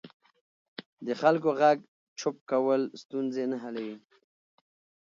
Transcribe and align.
د 1.05 1.07
خلکو 1.21 1.49
غږ 1.59 1.77
چوپ 2.19 2.37
کول 2.49 2.81
ستونزې 3.01 3.43
نه 3.51 3.57
حلوي 3.63 3.97